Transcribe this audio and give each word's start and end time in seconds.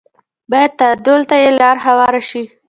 بايد 0.51 0.71
تعديل 0.79 1.21
ته 1.29 1.35
یې 1.43 1.49
لاره 1.59 1.81
هواره 1.85 2.21
شي 2.29 2.43